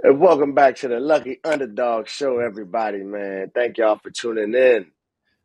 [0.00, 3.50] And welcome back to the Lucky Underdog Show, everybody, man.
[3.52, 4.92] Thank y'all for tuning in.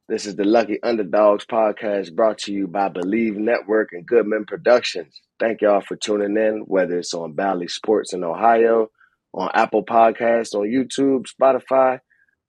[0.07, 5.20] This is the Lucky Underdogs podcast brought to you by Believe Network and Goodman Productions.
[5.39, 8.89] Thank y'all for tuning in, whether it's on Bally Sports in Ohio,
[9.34, 11.98] on Apple Podcasts, on YouTube, Spotify,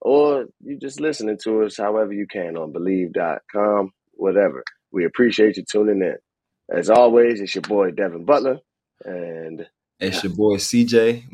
[0.02, 4.62] or you just listening to us however you can on Believe.com, whatever.
[4.92, 6.16] We appreciate you tuning in.
[6.70, 8.58] As always, it's your boy Devin Butler,
[9.06, 9.66] and
[10.00, 11.24] It's your boy CJ.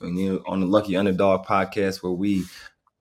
[0.00, 2.44] You on the Lucky Underdog podcast, where we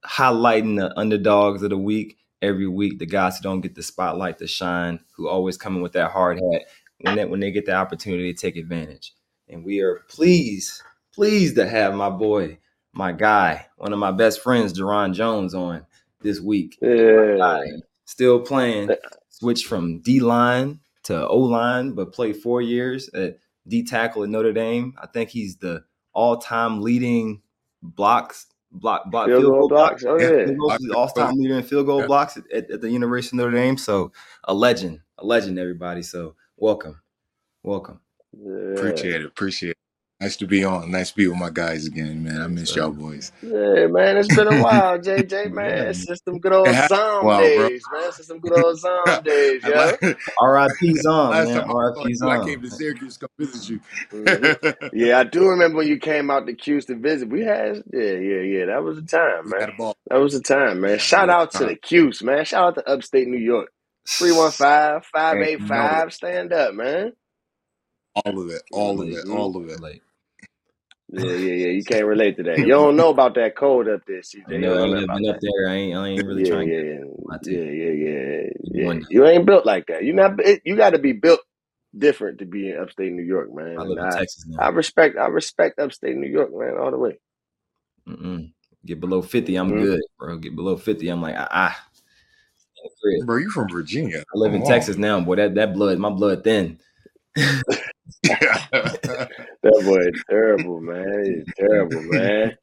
[0.05, 4.37] highlighting the underdogs of the week every week, the guys who don't get the spotlight
[4.39, 6.63] to shine, who always coming with that hard hat
[7.01, 9.13] when that when they get the opportunity to take advantage.
[9.49, 10.81] And we are pleased,
[11.13, 12.59] pleased to have my boy,
[12.93, 15.85] my guy, one of my best friends, Jarron Jones, on
[16.21, 16.77] this week.
[16.81, 17.61] yeah,
[18.05, 18.89] still playing,
[19.29, 24.29] switched from D line to O line, but played four years at D tackle at
[24.29, 24.93] Notre Dame.
[25.01, 27.41] I think he's the all time leading
[27.81, 30.03] blocks block block field goal blocks.
[30.05, 30.45] Oh yeah,
[30.95, 32.07] all time leader in field goal Yeah.
[32.07, 33.77] blocks at, at, at the University of Notre Dame.
[33.77, 34.11] So
[34.43, 36.01] a legend, a legend, everybody.
[36.03, 37.01] So welcome,
[37.63, 37.99] welcome.
[38.33, 38.73] yeah.
[38.75, 39.25] Appreciate it.
[39.25, 39.77] Appreciate it.
[40.21, 40.91] Nice to be on.
[40.91, 42.41] Nice to be with my guys again, man.
[42.41, 43.31] I miss y'all boys.
[43.41, 45.77] Yeah, man, it's been a while, JJ, man.
[45.77, 45.89] Yeah.
[45.91, 47.39] It's just some good old It has been Zom bro.
[47.39, 48.01] days, man.
[48.07, 49.75] It's just some good old Zom days, yo.
[49.75, 49.99] last
[50.41, 50.95] R.I.P.
[50.95, 51.47] Zom, man.
[51.47, 52.13] time I, R.I.P.
[52.15, 53.79] saw you, I came to Syracuse to come visit you.
[54.11, 54.57] Mhm.
[54.91, 57.29] Yeah, I do remember when you came out to 'Cuse to visit.
[57.29, 58.65] We had, yeah, yeah, yeah.
[58.65, 59.71] That was the time, man.
[60.09, 60.99] That was a time, man.
[60.99, 62.43] Shout out to the 'Cuse, man.
[62.43, 63.71] Shout out to upstate New York.
[64.07, 66.13] 315 585.
[66.13, 67.13] Stand up, man.
[68.15, 68.63] All of it.
[68.71, 69.29] All of it.
[69.29, 70.01] All of it.
[71.11, 71.67] Like, Yeah, yeah, yeah.
[71.69, 72.59] You can't relate to that.
[72.59, 74.43] You don't know about that cold up there, CJ.
[74.47, 75.35] I You know I don't ain't know never that.
[75.35, 75.69] up there.
[75.69, 76.81] I ain't, I ain't really yeah, trying yeah,
[77.43, 77.61] to yeah, yeah, you.
[77.61, 78.99] yeah, yeah, yeah.
[79.09, 80.03] You ain't built like that.
[80.03, 80.39] You not.
[80.39, 81.41] it- You got to be built
[81.97, 83.67] different to be in upstate New York, man.
[83.77, 84.65] I And live in I, Texas now.
[84.65, 87.19] I respect, I respect upstate New York, man, all the way.
[88.07, 88.51] Mm-mm.
[88.85, 89.81] Get below 50, I'm Mhm.
[89.83, 90.37] good, bro.
[90.37, 91.47] Get below 50, I'm like, ah.
[91.51, 91.85] ah.
[92.77, 93.27] In the crib.
[93.27, 94.19] Bro, you from Virginia.
[94.19, 95.35] I live in Come Texas now, boy.
[95.35, 96.79] That that blood, my blood thin.
[99.63, 101.23] That boy is terrible, man.
[101.25, 102.53] He's terrible, man.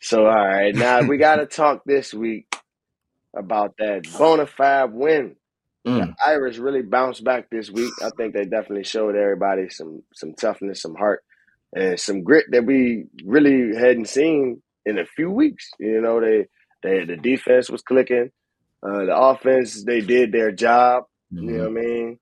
[0.00, 2.46] So, all right, now we got to talk this week
[3.36, 5.36] about that bona fide win.
[5.96, 6.14] The Mm.
[6.26, 7.98] Irish really bounced back this week.
[8.02, 11.22] I think they definitely showed everybody some some toughness, some heart,
[11.74, 15.70] and some grit that we really hadn't seen in a few weeks.
[15.80, 16.46] You know, they
[16.82, 18.30] they the defense was clicking,
[18.86, 21.04] uh, the offense they did their job.
[21.40, 21.72] You know Mhm.
[21.72, 22.18] what I mean?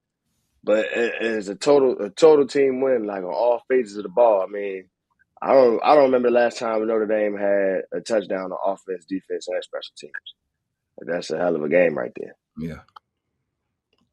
[0.67, 4.09] But it, it's a total a total team win, like on all phases of the
[4.09, 4.43] ball.
[4.43, 4.89] I mean,
[5.41, 9.05] I don't I don't remember the last time Notre Dame had a touchdown on offense,
[9.07, 10.13] defense, and special teams.
[10.99, 12.35] That's a hell of a game right there.
[12.59, 12.81] Yeah.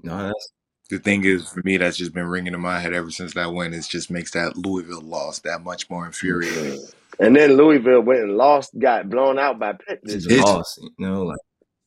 [0.04, 0.54] No, that's
[0.90, 3.52] the thing is, for me, that's just been ringing in my head ever since that
[3.52, 3.74] win.
[3.74, 6.86] It just makes that Louisville loss that much more infuriating.
[7.20, 10.30] And then Louisville went and lost, got blown out by Pitt it's this a.
[10.30, 10.80] It's- loss.
[10.82, 11.40] You know, like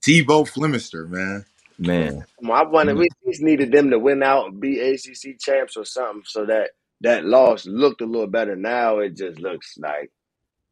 [0.05, 1.45] Tebow Flemister, man.
[1.79, 2.25] Man.
[2.41, 2.99] Well, I wonder mm.
[2.99, 6.71] we just needed them to win out and be ACC champs or something, so that
[7.01, 8.57] that loss looked a little better.
[8.57, 10.11] Now it just looks like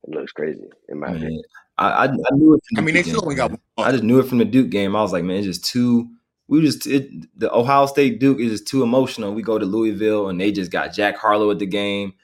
[0.04, 1.16] it looks crazy in my Man.
[1.16, 1.42] opinion.
[1.76, 3.60] I, I I knew it from the I mean, they still game, only got one.
[3.78, 4.94] I just knew it from the Duke game.
[4.94, 6.08] I was like, man, it's just too.
[6.46, 9.34] We just it, the Ohio State Duke is just too emotional.
[9.34, 12.14] We go to Louisville and they just got Jack Harlow at the game.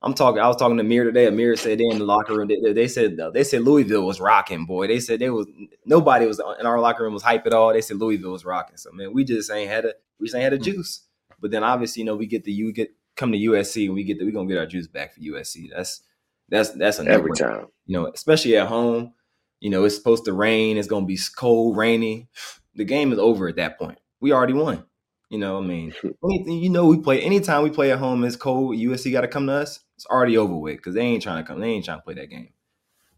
[0.00, 0.40] I'm talking.
[0.40, 1.26] I was talking to Amir today.
[1.26, 2.48] Amir said they in the locker room.
[2.48, 4.86] They, they said they said Louisville was rocking, boy.
[4.86, 5.46] They said they was
[5.84, 7.72] nobody was in our locker room was hype at all.
[7.72, 8.76] They said Louisville was rocking.
[8.76, 10.62] So man, we just ain't had a we just ain't had a hmm.
[10.62, 11.02] juice.
[11.40, 14.04] But then obviously, you know, we get the you get come to USC and we
[14.04, 15.70] get the, we gonna get our juice back for USC.
[15.74, 16.02] That's
[16.48, 17.66] that's that's a Every time.
[17.86, 19.14] you know, especially at home.
[19.60, 20.76] You know, it's supposed to rain.
[20.76, 22.28] It's going to be cold, rainy.
[22.74, 23.98] The game is over at that point.
[24.20, 24.84] We already won.
[25.30, 25.92] You know, I mean,
[26.24, 28.22] anything, you know, we play anytime we play at home.
[28.22, 28.76] It's cold.
[28.76, 29.80] USC got to come to us.
[29.98, 31.58] It's already over with because they ain't trying to come.
[31.58, 32.50] They ain't trying to play that game.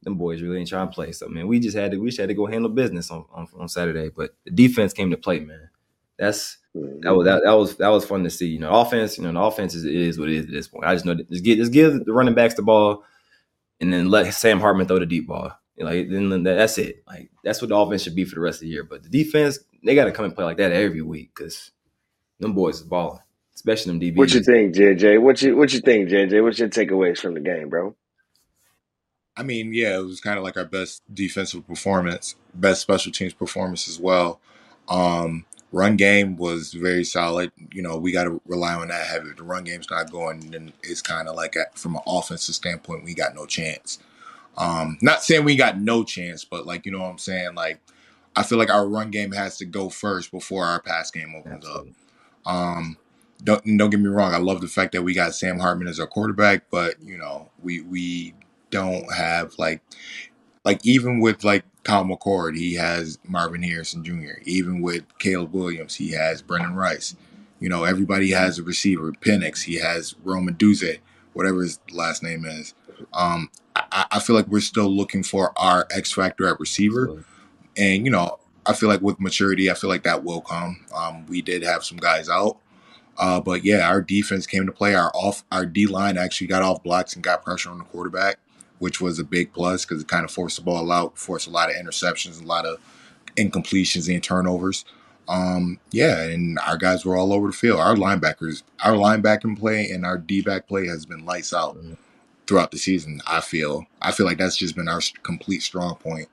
[0.02, 1.12] Them boys really ain't trying to play.
[1.12, 1.98] So man, we just had to.
[1.98, 4.08] We just had to go handle business on on, on Saturday.
[4.08, 5.68] But the defense came to play, man.
[6.18, 7.00] That's mm-hmm.
[7.02, 8.46] that was that, that was that was fun to see.
[8.46, 9.18] You know, offense.
[9.18, 10.86] You know, the offense is, is what it is at this point.
[10.86, 13.04] I just know that just give just give the running backs the ball,
[13.78, 15.52] and then let Sam Hartman throw the deep ball.
[15.78, 17.02] Like then then that's it.
[17.06, 18.84] Like that's what the offense should be for the rest of the year.
[18.84, 21.72] But the defense, they got to come and play like that every week because
[22.38, 23.20] them boys is balling,
[23.54, 24.16] especially them DBs.
[24.16, 25.20] What you think, JJ?
[25.20, 26.42] What you what you think, JJ?
[26.42, 27.94] What's your takeaways from the game, bro?
[29.36, 33.32] I mean, yeah, it was kind of like our best defensive performance, best special teams
[33.32, 34.40] performance as well.
[34.88, 37.52] Um, run game was very solid.
[37.72, 39.30] You know, we got to rely on that heavy.
[39.30, 42.54] If the run game's not going, then it's kind of like a, from an offensive
[42.54, 43.98] standpoint, we got no chance.
[44.56, 47.54] Um, not saying we got no chance, but like you know what I'm saying.
[47.54, 47.80] Like
[48.36, 51.64] I feel like our run game has to go first before our pass game opens
[51.64, 51.94] Absolutely.
[52.44, 52.52] up.
[52.52, 52.96] Um,
[53.44, 54.34] don't don't get me wrong.
[54.34, 57.50] I love the fact that we got Sam Hartman as our quarterback, but you know
[57.62, 58.34] we we
[58.70, 59.82] don't have like
[60.64, 64.40] like even with like Kyle McCord, he has Marvin Harrison Jr.
[64.44, 67.16] Even with Caleb Williams, he has Brendan Rice.
[67.58, 69.12] You know, everybody has a receiver.
[69.12, 70.98] Penix, he has Rome Odunze,
[71.32, 72.74] whatever his last name is.
[73.12, 77.24] Um, I, I, feel like we're still looking for our X factor at receiver,
[77.76, 80.84] and you know, I feel like with maturity, I feel like that will come.
[80.94, 82.58] Um, we did have some guys out,
[83.20, 84.94] uh, but yeah, our defense came to play.
[84.94, 88.38] Our off, our D line actually got off blocks and got pressure on the quarterback
[88.80, 91.50] which was a big plus because it kind of forced the ball out, forced a
[91.50, 92.80] lot of interceptions, a lot of
[93.36, 94.84] incompletions and turnovers.
[95.28, 97.78] Um, yeah, and our guys were all over the field.
[97.78, 101.92] Our linebackers, our linebacking play and our D back play has been lights out mm-hmm.
[102.46, 103.20] throughout the season.
[103.26, 106.28] I feel, I feel like that's just been our complete strong point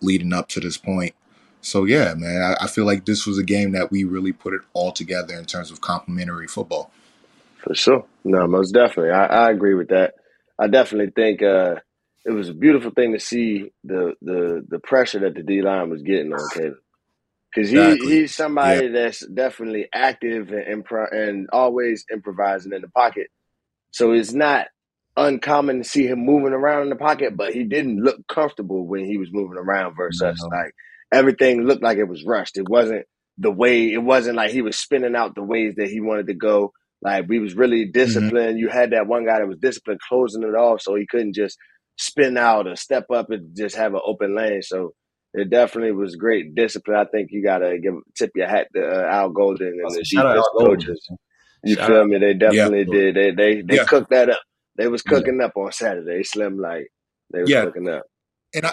[0.00, 1.14] leading up to this point.
[1.62, 4.52] So yeah, man, I, I feel like this was a game that we really put
[4.52, 6.90] it all together in terms of complementary football.
[7.58, 10.14] For sure, no, most definitely, I, I agree with that.
[10.58, 11.76] I definitely think uh,
[12.24, 15.88] it was a beautiful thing to see the the the pressure that the D line
[15.88, 16.74] was getting on Caleb.
[17.54, 18.06] Because he, exactly.
[18.08, 18.92] he's somebody yeah.
[18.92, 23.28] that's definitely active and, and always improvising in the pocket.
[23.90, 24.68] So it's not
[25.16, 29.04] uncommon to see him moving around in the pocket, but he didn't look comfortable when
[29.04, 30.42] he was moving around versus us.
[30.50, 30.74] Like
[31.12, 32.58] everything looked like it was rushed.
[32.58, 33.06] It wasn't
[33.38, 36.34] the way it wasn't like he was spinning out the ways that he wanted to
[36.34, 36.72] go.
[37.00, 37.92] Like we was really mm-hmm.
[37.92, 38.50] disciplined.
[38.50, 38.58] Mm-hmm.
[38.58, 41.58] You had that one guy that was disciplined closing it off, so he couldn't just
[41.98, 44.62] spin out or step up and just have an open lane.
[44.62, 44.94] So
[45.34, 46.98] it definitely was great discipline.
[46.98, 50.46] I think you gotta give tip your hat to uh, Al Golden and the defense
[50.58, 51.08] coaches.
[51.64, 52.06] You shout feel out.
[52.08, 52.18] me?
[52.18, 53.12] They definitely yeah.
[53.12, 53.14] did.
[53.14, 53.84] They they they yeah.
[53.84, 54.40] cooked that up.
[54.76, 55.46] They was cooking yeah.
[55.46, 56.22] up on Saturday.
[56.22, 56.88] Slim like
[57.32, 58.02] they was cooking up.
[58.54, 58.72] And I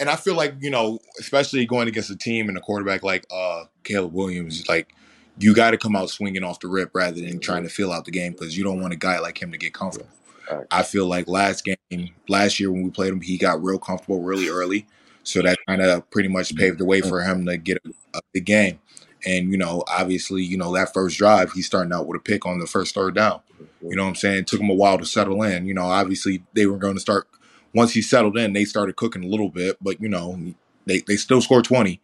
[0.00, 3.26] and I feel like you know, especially going against a team and a quarterback like
[3.30, 4.94] uh Caleb Williams, like
[5.38, 8.04] you got to come out swinging off the rip rather than trying to fill out
[8.04, 10.10] the game because you don't want a guy like him to get comfortable.
[10.50, 10.66] Right.
[10.70, 14.22] I feel like last game, last year when we played him, he got real comfortable
[14.22, 14.86] really early.
[15.22, 17.78] So that kind of pretty much paved the way for him to get
[18.14, 18.80] a, a game.
[19.26, 22.46] And, you know, obviously, you know, that first drive, he's starting out with a pick
[22.46, 23.40] on the first third down.
[23.82, 24.38] You know what I'm saying?
[24.38, 25.66] It took him a while to settle in.
[25.66, 27.28] You know, obviously they were going to start
[27.74, 30.38] once he settled in, they started cooking a little bit, but you know,
[30.86, 32.00] they, they still scored 20.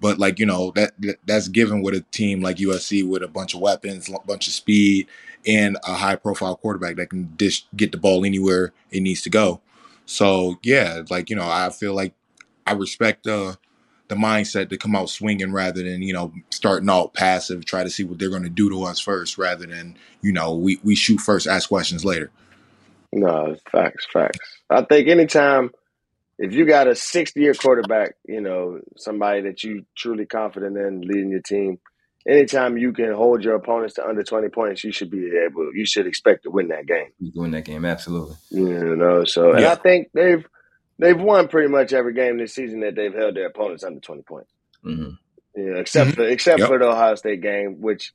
[0.00, 0.92] But like you know that
[1.24, 4.52] that's given with a team like USC with a bunch of weapons, a bunch of
[4.52, 5.06] speed,
[5.46, 9.30] and a high profile quarterback that can dish get the ball anywhere it needs to
[9.30, 9.60] go.
[10.04, 12.12] So yeah, like you know, I feel like
[12.66, 13.56] I respect the
[14.08, 17.90] the mindset to come out swinging rather than you know starting out passive, try to
[17.90, 20.94] see what they're going to do to us first, rather than you know we we
[20.94, 22.30] shoot first, ask questions later.
[23.14, 24.60] No, facts, facts.
[24.68, 25.70] I think anytime
[26.38, 31.02] if you got a 60 year quarterback, you know, somebody that you truly confident in
[31.02, 31.78] leading your team,
[32.28, 35.86] anytime you can hold your opponents to under 20 points, you should be able, you
[35.86, 37.10] should expect to win that game.
[37.20, 38.36] You Win that game, absolutely.
[38.50, 39.64] You know, so, and.
[39.64, 40.44] I think they've,
[40.98, 44.22] they've won pretty much every game this season that they've held their opponents under 20
[44.22, 44.50] points.
[44.84, 45.10] Mm-hmm.
[45.56, 46.16] Yeah, except mm-hmm.
[46.16, 46.68] for, except yep.
[46.68, 48.12] for the Ohio State game, which,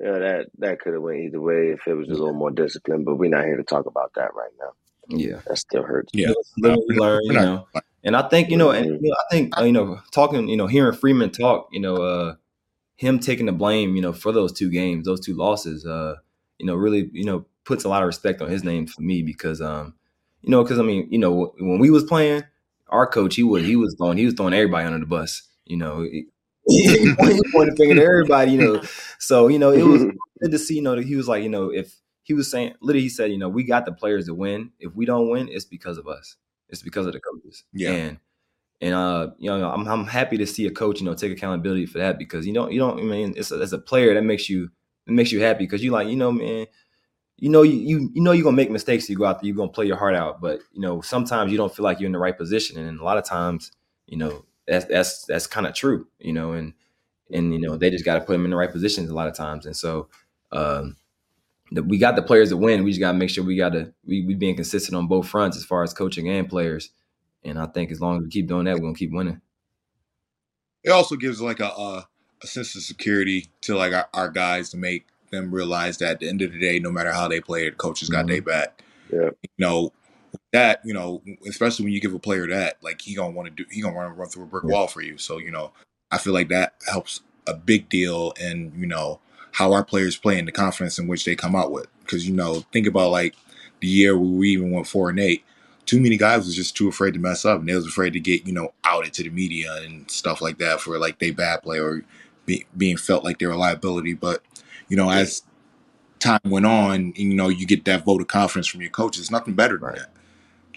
[0.00, 2.50] you know, that, that could have went either way if it was a little more
[2.50, 4.72] disciplined, but we're not here to talk about that right now.
[5.08, 6.10] Yeah, that still hurts.
[6.14, 7.66] Yeah, learn, you know.
[8.04, 10.56] And I think you know, and you know, I think uh, you know, talking, you
[10.56, 12.34] know, hearing Freeman talk, you know, uh,
[12.96, 16.16] him taking the blame, you know, for those two games, those two losses, uh,
[16.58, 19.22] you know, really, you know, puts a lot of respect on his name for me
[19.22, 19.94] because, um,
[20.40, 22.44] you know, because I mean, you know, when we was playing,
[22.88, 25.76] our coach, he was he was throwing he was throwing everybody under the bus, you
[25.76, 26.06] know.
[26.68, 27.14] He
[27.52, 28.82] pointed finger to everybody, you know.
[29.18, 30.04] So you know, it was
[30.40, 30.76] good to see.
[30.76, 33.30] You know, that he was like, you know, if he was saying literally he said,
[33.30, 34.70] you know, we got the players to win.
[34.78, 36.36] If we don't win, it's because of us.
[36.68, 37.64] It's because of the coaches.
[37.72, 37.90] Yeah.
[37.90, 38.18] And
[38.80, 41.86] and uh, you know, I'm I'm happy to see a coach, you know, take accountability
[41.86, 44.22] for that because you don't you don't I mean it's a, as a player that
[44.22, 44.70] makes you
[45.06, 46.66] it makes you happy because you like, you know, man,
[47.36, 49.56] you know you, you you know you're gonna make mistakes, you go out there, you're
[49.56, 50.40] gonna play your heart out.
[50.40, 52.78] But you know, sometimes you don't feel like you're in the right position.
[52.78, 53.72] And a lot of times,
[54.06, 56.74] you know, that's that's that's kind of true, you know, and
[57.30, 59.34] and you know, they just gotta put them in the right positions a lot of
[59.34, 59.66] times.
[59.66, 60.08] And so
[60.52, 60.96] um
[61.80, 62.84] we got the players to win.
[62.84, 65.28] We just got to make sure we got to we, we being consistent on both
[65.28, 66.90] fronts as far as coaching and players.
[67.44, 69.40] And I think as long as we keep doing that, we're gonna keep winning.
[70.84, 72.08] It also gives like a a,
[72.42, 76.20] a sense of security to like our, our, guys to make them realize that at
[76.20, 78.32] the end of the day, no matter how they play, the coaches got mm-hmm.
[78.32, 78.82] their back.
[79.12, 79.30] Yeah.
[79.42, 79.92] You know,
[80.52, 83.64] that you know, especially when you give a player that, like he gonna want to
[83.64, 85.18] do, he gonna want to run through a brick wall for you.
[85.18, 85.72] So you know,
[86.10, 89.20] I feel like that helps a big deal, in you know
[89.52, 91.86] how our players play and the confidence in which they come out with.
[92.00, 93.34] Because you know, think about like
[93.80, 95.44] the year where we even went four and eight.
[95.84, 98.20] Too many guys was just too afraid to mess up, and they was afraid to
[98.20, 101.62] get you know outed to the media and stuff like that for like they bad
[101.62, 102.02] play or
[102.46, 104.14] be, being felt like they're a liability.
[104.14, 104.42] But
[104.88, 105.42] you know, as
[106.20, 109.30] time went on, and, you know, you get that vote of confidence from your coaches.
[109.30, 109.98] Nothing better than Right.
[109.98, 110.10] that.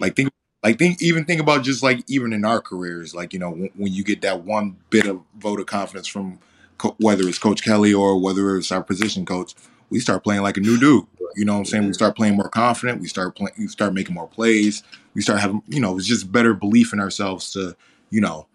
[0.00, 0.30] Like think,
[0.62, 3.70] like think, even think about just like even in our careers, like you know, when,
[3.76, 6.38] when you get that one bit of vote of confidence from
[6.78, 9.54] co- whether it's Coach Kelly or whether it's our position coach,
[9.90, 11.06] we start playing like a new dude.
[11.34, 11.86] You know what I'm saying?
[11.86, 13.00] We start playing more confident.
[13.00, 13.54] We start playing.
[13.58, 14.82] We start making more plays.
[15.14, 17.76] We start having, you know, it's just better belief in ourselves to,
[18.10, 18.46] you know,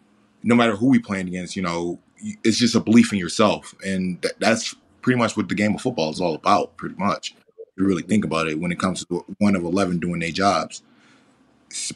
[0.43, 1.99] no matter who we playing against, you know,
[2.43, 5.81] it's just a belief in yourself, and that, that's pretty much what the game of
[5.81, 6.77] football is all about.
[6.77, 9.99] Pretty much, if you really think about it, when it comes to one of eleven
[9.99, 10.83] doing their jobs,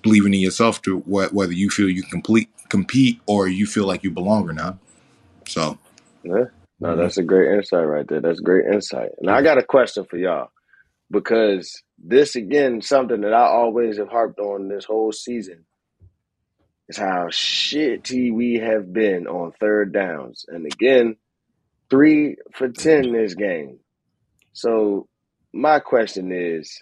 [0.01, 4.03] believing in yourself to wh- whether you feel you complete compete or you feel like
[4.03, 4.77] you belong or not.
[5.48, 5.77] So,
[6.24, 6.46] Yeah.
[6.79, 8.22] No, that's a great insight right there.
[8.22, 9.12] That's great insight.
[9.20, 10.50] And I got a question for y'all
[11.12, 15.65] because this again something that I always have harped on this whole season
[16.89, 20.46] is how shitty we have been on third downs.
[20.48, 21.17] And again,
[21.89, 23.79] three for ten this game.
[24.53, 25.08] So
[25.53, 26.82] my question is,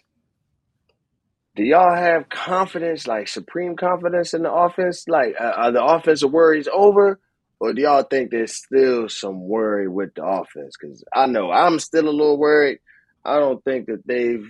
[1.55, 5.05] do y'all have confidence, like supreme confidence in the offense?
[5.07, 7.19] Like, uh, are the offensive worries over,
[7.59, 10.75] or do y'all think there's still some worry with the offense?
[10.79, 12.79] Because I know I'm still a little worried.
[13.25, 14.45] I don't think that they've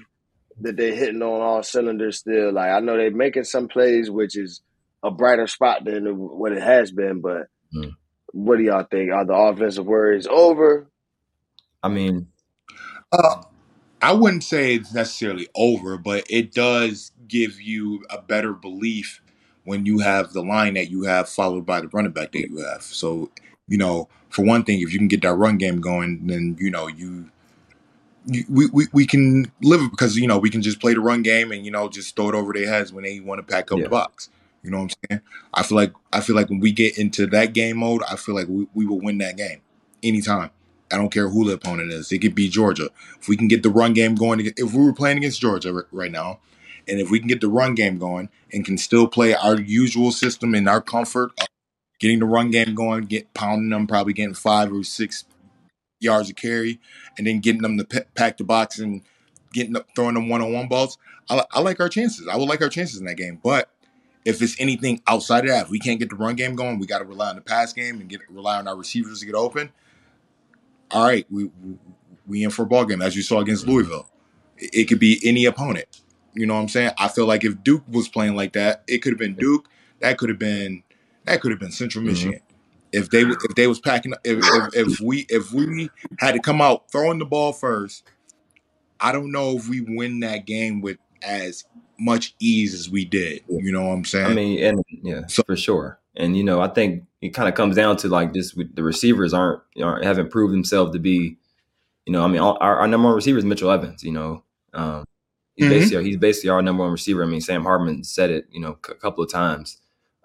[0.62, 2.54] that they're hitting on all cylinders still.
[2.54, 4.62] Like I know they're making some plays, which is
[5.04, 7.22] a brighter spot than what it has been.
[7.22, 7.90] But Hmm.
[8.32, 9.12] what do y'all think?
[9.12, 10.90] Are the offensive worries over?
[11.84, 12.28] I mean,
[13.12, 13.44] uh,
[14.04, 19.22] I wouldn't say it's necessarily over, but it does give you a better belief
[19.64, 22.58] when you have the line that you have followed by the running back that you
[22.58, 22.84] have.
[22.84, 23.32] So,
[23.68, 26.70] you know, for one thing, if you can get that run game going, then you
[26.70, 27.30] know you.
[28.28, 31.22] you we, we, we can live because you know we can just play the run
[31.22, 33.72] game and you know just throw it over their heads when they want to pack
[33.72, 33.86] up Yeah.
[33.86, 34.30] the box.
[34.64, 35.22] You know what I'm saying?
[35.54, 38.36] I feel like I feel like when we get into that game mode, I feel
[38.36, 39.62] like we, we will win that game
[40.02, 40.52] anytime.
[40.94, 42.12] I don't care who the opponent is.
[42.12, 42.90] It could be Georgia.
[43.20, 46.12] If we can get the run game going, if we were playing against Georgia right
[46.12, 46.40] now,
[46.88, 50.12] and if we can get the run game going and can still play our usual
[50.12, 51.48] system in our comfort, of
[52.00, 55.26] getting the run game going, get pounding them, probably getting five or six
[56.00, 56.80] yards of carry,
[57.18, 59.02] and then getting them to pack the box and
[59.54, 60.98] getting up, throwing them one on one balls.
[61.30, 62.28] I, I like our chances.
[62.28, 63.40] I would like our chances in that game.
[63.42, 63.70] But
[64.26, 66.86] if it's anything outside of that, if we can't get the run game going, we
[66.86, 69.36] got to rely on the pass game and get rely on our receivers to get
[69.36, 69.72] open.
[70.94, 71.50] All right, we
[72.28, 74.08] we, in for a ball game as you saw against Louisville.
[74.58, 75.88] It, could be any opponent.
[76.36, 76.92] You know what I'm saying?
[76.98, 79.68] I feel like if Duke was playing like that, it could have been Duke.
[80.00, 80.84] That could have been
[81.26, 82.08] that could have been Central Mhm.
[82.08, 82.40] Michigan.
[82.92, 84.40] If they if they was packing if,
[84.74, 88.04] if if we if we had to come out throwing the ball first,
[89.00, 91.66] I don't know if we win that game with as
[92.00, 93.42] much ease as we did.
[93.50, 94.28] You know what I'm saying?
[94.28, 96.00] I mean, and yeah, So- for sure.
[96.16, 98.84] And you know, I think it kind of comes down to like this: with the
[98.84, 101.38] receivers aren't, aren't haven't proved themselves to be,
[102.06, 104.04] you know, I mean, all- our, our number one receiver is Mitchell Evans.
[104.04, 105.06] You know, um,
[105.56, 105.70] he's Mhm.
[105.70, 107.24] basically he's basically our number one receiver.
[107.24, 109.78] I mean, Sam Hartman said it, you know, a couple of times.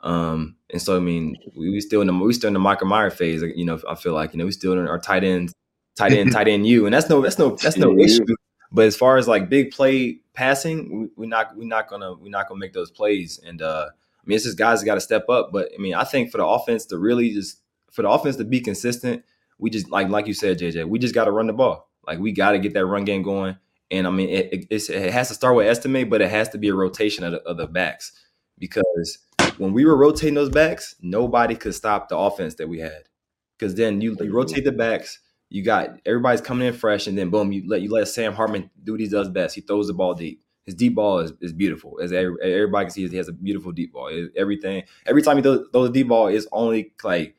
[0.03, 2.87] Um, and so I mean, we, we still in the we still in the Michael
[2.89, 3.43] Mayer phase.
[3.43, 5.55] You know, I feel like you know we still in our tight ends,
[5.97, 8.05] tight end, tight end you, and that's no that's no that's no Yeah.
[8.05, 8.25] issue.
[8.71, 12.29] But as far as like big play passing, we, we're not we're not gonna we're
[12.31, 13.41] not gonna make those plays.
[13.45, 13.89] And uh,
[14.29, 15.51] mean, it's just guys got to step up.
[15.53, 18.45] But I mean, I think for the offense to really just for the offense to
[18.45, 19.25] be consistent,
[19.59, 21.91] we just like like you said, JJ, we just got to run the ball.
[22.07, 23.57] Like we got to get that run game going.
[23.91, 26.59] And I mean, it, it, it has to start with Estime, but it has to
[26.59, 28.13] be a rotation of the, of the backs
[28.59, 29.19] because
[29.57, 33.05] when we were rotating those backs, nobody could stop the offense that we had.
[33.59, 35.19] Because then you, you rotate the backs,
[35.49, 38.71] you got everybody's coming in fresh, and then boom, you let you let Sam Hartman
[38.83, 39.55] do what he does best.
[39.55, 40.43] He throws the ball deep.
[40.69, 43.09] His deep ball is, is beautiful, as every, everybody can see.
[43.09, 44.09] He has a beautiful deep ball.
[44.09, 47.37] It- everything every time he throws, throws a deep ball is only like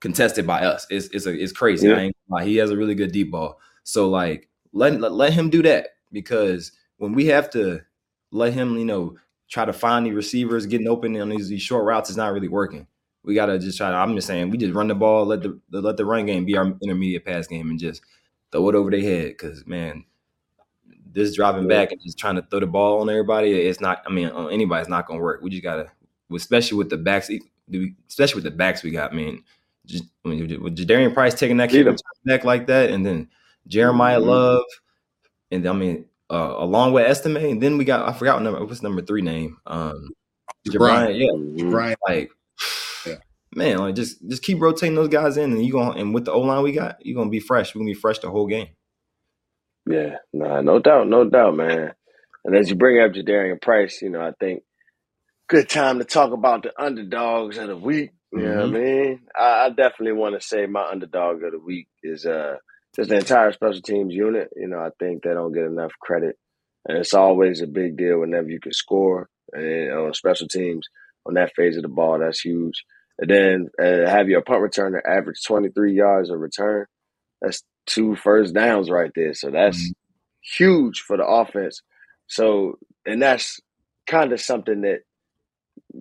[0.00, 0.86] contested by us.
[0.88, 1.88] It's it's a, it's crazy.
[1.88, 1.96] Yeah.
[1.96, 2.42] I ain't gonna.
[2.46, 3.60] He has a really good deep ball.
[3.84, 7.82] So like let, let let him do that because when we have to
[8.32, 9.18] let him, you know,
[9.50, 12.48] try to find the receivers getting open on these, these short routes, it's not really
[12.48, 12.86] working.
[13.24, 13.96] We gotta just try to.
[13.96, 16.56] I'm just saying, we just run the ball, let the let the run game be
[16.56, 18.00] our intermediate pass game, and just
[18.50, 19.28] throw it over their head.
[19.32, 20.04] Because man,
[21.12, 24.02] this driving back and just trying to throw the ball on everybody, it's not.
[24.06, 25.40] I mean, on anybody's not gonna work.
[25.42, 25.90] We just gotta,
[26.34, 27.30] especially with the backs,
[28.08, 29.12] especially with the backs we got.
[29.12, 29.44] I mean,
[29.86, 31.86] just I mean, with Jadarian Price taking that kick
[32.24, 33.28] back like that, and then
[33.66, 34.26] Jeremiah Mhm.
[34.26, 34.62] Love,
[35.50, 38.82] and I mean, uh, along with Estime, and then we got I forgot number what's
[38.82, 39.56] number three name.
[39.66, 40.08] Um,
[40.72, 41.14] Brian.
[41.16, 41.64] yeah.
[41.70, 42.30] Brian, like
[43.06, 43.14] Yeah.
[43.54, 46.32] man, like just just keep rotating those guys in, and you going and with the
[46.32, 47.74] O line we got, you're gonna be fresh.
[47.74, 48.68] We're gonna be fresh the whole game.
[49.90, 51.94] Yeah, nah, no doubt, no doubt, man.
[52.44, 54.62] And as you bring up Jadarian Price, you know, I think
[55.48, 58.10] good time to talk about the underdogs of the week.
[58.32, 58.80] You know what I Mhm.
[58.84, 59.20] mean?
[59.38, 62.56] I, I definitely want to say my underdog of the week is uh
[62.96, 64.50] just the entire special teams unit.
[64.56, 66.36] You know, I think they don't get enough credit,
[66.88, 70.86] and it's always a big deal whenever you can score and on special teams
[71.26, 72.18] on that phase of the ball.
[72.18, 72.84] That's huge.
[73.18, 76.86] And then uh, have your punt returner average twenty three yards of return.
[77.42, 79.34] That's two first downs right there.
[79.34, 79.94] So that's Mhm.
[80.42, 81.82] huge for the offense.
[82.28, 83.60] So, and that's
[84.06, 85.00] kind of something that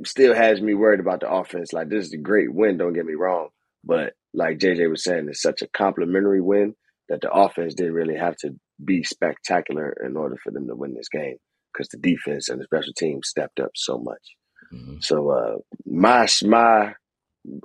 [0.06, 1.74] still has me worried about the offense.
[1.74, 3.50] Like, this is a great win, don't get me wrong.
[3.84, 6.76] But like JJ was saying, it's such a complimentary win
[7.10, 10.94] that the offense didn't really have to be spectacular in order for them to win
[10.94, 11.38] this game
[11.74, 14.36] because the defense and the special team stepped up so much.
[14.74, 15.04] Mhm.
[15.04, 16.96] So, uh, my my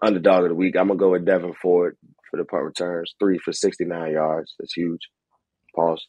[0.03, 1.97] underdog of the week, I'm gonna go with Devin Ford
[2.35, 4.55] for the punt returns, three for 69 yards.
[4.59, 5.09] That's huge.
[5.75, 6.07] Pause.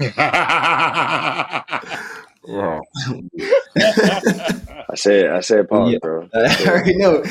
[0.00, 1.62] I
[4.94, 5.98] said, I said pause, Yeah.
[6.00, 6.28] bro.
[6.34, 7.22] I already know.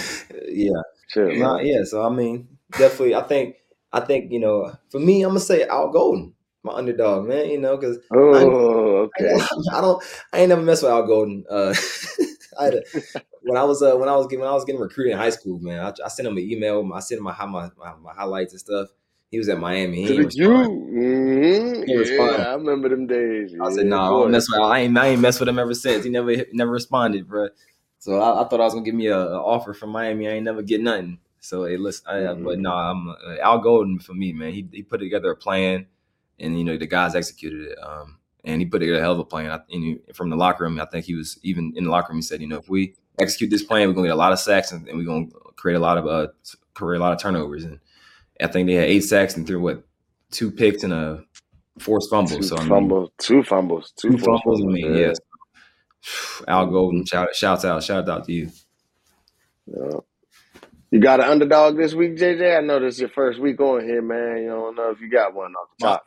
[0.48, 0.82] Yeah.
[1.10, 1.84] Chill, Nah, yeah.
[1.84, 3.58] So I mean, definitely, I think,
[3.92, 6.34] I think you know, for me, I'm gonna say Al Golden,
[6.64, 7.50] my underdog, man.
[7.50, 9.36] You know, because Oh, okay.
[9.74, 10.02] I don't,
[10.34, 11.44] I ain't never messed with Al Golden.
[11.50, 11.74] Uh,
[12.60, 12.84] I had a,
[13.44, 15.30] when I was uh, when I was getting when I was getting recruited in high
[15.30, 15.80] school, man.
[15.80, 16.90] I, I sent him an email.
[16.94, 18.90] I sent him my my, my, my highlights and stuff.
[19.30, 19.96] He was at Miami.
[19.98, 20.50] He ain't you.
[20.50, 20.68] respond.
[20.90, 21.94] hmm He.
[21.94, 23.54] Yeah, I remember them days.
[23.60, 24.22] I said, "No, nah, I boy.
[24.24, 24.62] don't mess with.
[24.62, 26.04] I ain't I ain't messed with him ever since.
[26.04, 27.50] He never never responded, bro.
[28.00, 30.28] So I, I thought I was gonna give me a, a offer from Miami.
[30.28, 31.20] I ain't never get nothing.
[31.40, 32.44] So hey, listen, I, Mhm.
[32.44, 34.54] but no, I'm uh, Al Golden for me, man.
[34.54, 35.88] He he put together a plan,
[36.40, 37.78] and you know the guys executed it.
[37.82, 39.52] Um, and he put together a hell of a plan.
[39.52, 42.18] I, he, from the locker room, I think he was even in the locker room.
[42.18, 44.39] He said, you know, if we execute this plan, we're gonna get a lot of
[44.39, 46.27] sacks, and, and we're gonna create a lot of uh
[46.74, 47.64] create a lot of turnovers.
[47.64, 47.79] And
[48.42, 49.83] I think they had eight sacks and threw what
[50.31, 51.24] two picks and a
[51.79, 52.42] forced fumble.
[52.42, 54.62] Two So I mean, fumbles, two fumbles, two, two forced fumbles.
[54.62, 54.74] I fumbles.
[54.74, 55.07] mean, yeah.
[55.07, 55.18] yes.
[56.48, 58.50] Al Golden, shout shouts out, shout out to you.
[59.68, 60.00] Yeah.
[60.92, 62.57] You got an underdog this week, JJ?
[62.57, 64.44] I know this is your first week on here, man.
[64.44, 66.05] You don't know if you got one off the top.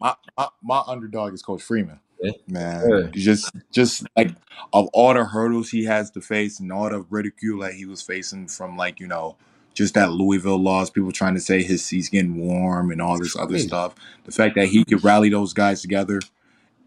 [0.00, 2.00] my, my, my underdog is Coach Freeman.
[2.48, 3.08] Man, Yeah.
[3.12, 4.30] just just like
[4.72, 8.02] of all the hurdles he has to face and all the ridicule that he was
[8.02, 9.36] facing from like you know
[9.74, 13.36] just that Louisville loss, people trying to say his he's getting warm and all this
[13.36, 13.94] other stuff.
[14.24, 16.20] The fact that he could rally those guys together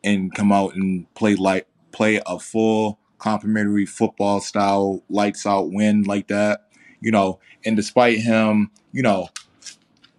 [0.04, 6.04] and come out and play like play a full complimentary football style lights out win
[6.04, 6.70] like that,
[7.02, 7.40] you know.
[7.66, 9.30] And despite him, you know,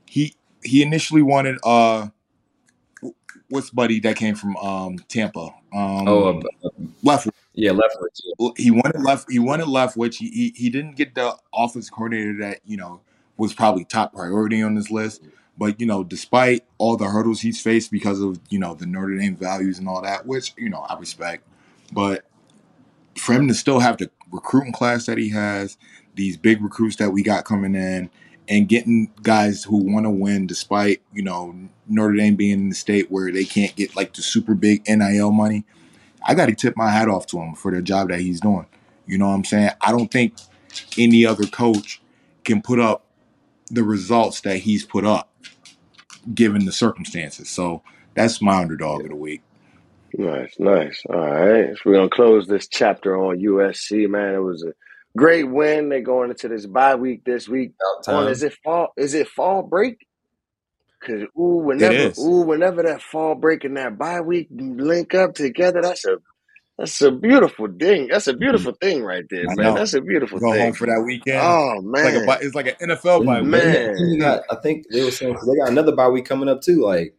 [0.07, 2.09] he he initially wanted uh
[3.49, 6.69] what's buddy that came from um Tampa um Oh, uh,
[7.05, 7.33] Leftwich.
[7.55, 8.57] yeah, Leftwich.
[8.57, 9.31] He wanted left.
[9.31, 10.17] He wanted Leftwich.
[10.17, 13.01] He, he he didn't get the offense coordinator that you know
[13.37, 15.23] was probably top priority on this list.
[15.57, 19.17] But you know, despite all the hurdles he's faced because of you know the Notre
[19.17, 21.45] Dame values and all that, which you know I respect,
[21.93, 22.25] but
[23.17, 25.77] for him to still have the recruiting class that he has,
[26.15, 28.11] these big recruits that we got coming in,
[28.49, 31.55] and getting guys who want to win despite you know
[31.87, 35.31] Notre Dame being in the state where they can't get like the super big NIL
[35.31, 35.65] money.
[36.27, 38.67] I got to tip my hat off to him for the job that he's doing.
[39.07, 39.71] You know what I'm saying?
[39.81, 40.35] I don't think
[40.99, 42.01] any other coach
[42.45, 43.05] can put up
[43.71, 45.31] the results that he's put up
[46.35, 47.49] given the circumstances.
[47.49, 47.83] So
[48.15, 49.43] that's my underdog of the week.
[50.15, 51.03] Nice, nice.
[51.11, 51.75] All right.
[51.77, 54.35] So we're gonna close this chapter on USC, man.
[54.35, 54.73] It was a
[55.19, 55.89] great win.
[55.89, 57.73] They're going into this bye week this week.
[58.05, 60.07] About On is it fall is it fall break?
[61.05, 65.81] Cause ooh, whenever ooh, whenever that fall break and that bye week link up together,
[65.83, 66.19] that's a
[66.79, 68.09] that's a beautiful thing.
[68.09, 68.39] That's a hmm.
[68.39, 69.57] beautiful thing right there, I man.
[69.57, 69.75] know.
[69.75, 70.49] That's a beautiful thing.
[70.49, 70.63] Go thing.
[70.63, 71.39] home for that weekend.
[71.41, 72.39] Oh It's like a man.
[72.43, 73.63] it's like an NFL bye And week.
[73.63, 73.73] Man.
[73.73, 76.49] then- then you got, I think they were saying they got another bye week coming
[76.49, 76.83] up too.
[76.83, 77.15] Like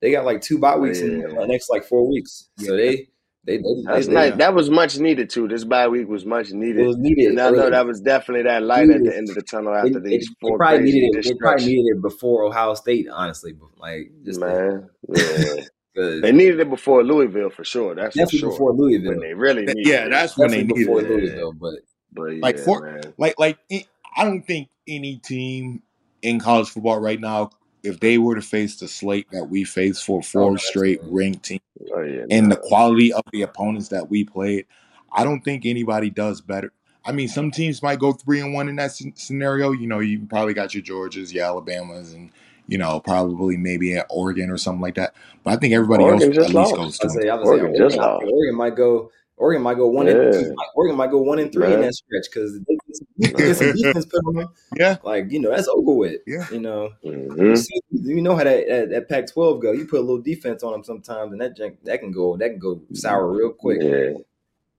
[0.00, 2.50] they got like two bye weeks in the next like four weeks.
[2.58, 3.08] So they
[3.48, 4.30] they they, That's they, nice.
[4.32, 5.48] they That was much needed too.
[5.48, 6.86] This bye week was much it needed.
[6.86, 7.30] was needed.
[7.30, 9.98] And I know that was definitely that light at the end of the tunnel after
[10.00, 11.24] they, these they four probably crazy needed it.
[11.28, 13.54] They probably needed it before Ohio State, honestly.
[13.78, 15.24] Like just Man, yeah.
[15.96, 17.94] 'cause They needed it before Louisville for sure.
[17.94, 18.50] That's for definitely sure.
[18.50, 19.10] before Louisville.
[19.12, 20.10] When they really needed Yeah, it.
[20.10, 21.08] that's when they needed before it.
[21.08, 21.74] Louisville, but
[22.12, 23.14] But yeah, Like for man.
[23.16, 23.58] like like
[24.16, 25.82] I don't think any team
[26.22, 27.50] in college football right now,
[27.82, 30.98] if they were to face the slate that we faced for oh four no, straight
[30.98, 31.24] absolutely.
[31.24, 31.60] ranked teams
[31.94, 34.66] Oh yeah, and the quality of the opponents that we played,
[35.12, 36.72] I don't think anybody does better.
[37.04, 39.72] I mean, some teams might go three and one in that scenario.
[39.72, 42.30] You know, you probably got your Georgias, your Alabamas, and
[42.66, 45.14] you know, probably maybe at Oregon or something like that.
[45.44, 46.76] But I think everybody Oregon else just at least lost.
[46.76, 47.20] goes to two.
[47.22, 48.22] say, Oregon just Oregon, I lost.
[48.22, 49.10] think Oregon might go.
[49.36, 50.50] Oregon might go one and Yeah.
[50.74, 53.56] Oregon might go one and three in that stretch because they get some, they get
[53.56, 54.48] some defense put on them.
[54.76, 56.22] Yeah, Like you know, that's over with.
[56.26, 56.46] Yeah.
[56.50, 56.90] You know,
[57.42, 59.72] you, hmm see, you know how that, that, that Pac-12 go.
[59.72, 62.58] You put a little defense on them sometimes, and that that can go that can
[62.60, 63.80] go sour real quick.
[63.82, 64.12] Yeah,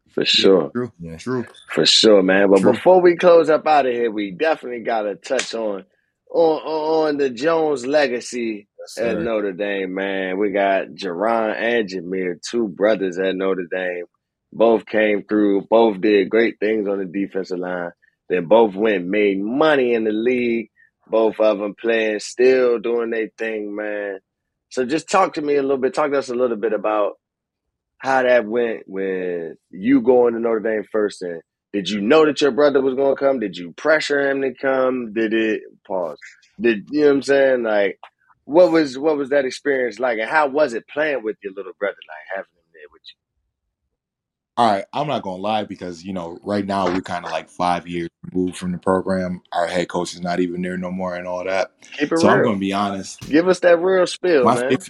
[0.10, 0.74] for sure.
[0.76, 1.18] true, Yeah.
[1.18, 1.46] true.
[1.74, 2.52] For sure, man.
[2.52, 2.74] But True.
[2.74, 5.86] before we close up out of here, we definitely gotta touch on
[6.32, 9.18] on on the Jones legacy Yes, at.
[9.18, 10.38] Notre Dame, man.
[10.40, 14.06] We got Jarron and Jamir, two brothers at Notre Dame.
[14.54, 17.92] Both came through, both did great things on the defensive line.
[18.30, 20.70] Then both went made money in the league.
[21.08, 24.20] Both of them playing, still doing their thing, man.
[24.70, 25.94] So just talk to me a little bit.
[25.96, 27.14] Talk to us a little bit about
[28.00, 31.42] how that went when you going to Notre Dame first and
[31.74, 33.40] did you know that your brother was going to come?
[33.40, 35.14] Did you pressure him to come?
[35.14, 36.18] Did it pause?
[36.60, 37.64] Did you know what I'm saying?
[37.64, 38.00] Like,
[38.46, 41.74] what was what was that experience like, and how was it playing with your little
[41.80, 43.28] brother, like having him there with you?
[44.60, 47.50] All right, I'm not gonna lie because you know right now we're kind of like
[47.50, 49.42] five years removed from the program.
[49.54, 51.72] Our head coach is not even there no more, and all that.
[51.98, 53.22] Keep it So I'm gonna be honest.
[53.22, 54.72] Give us that real spill, My man.
[54.72, 54.90] fifth,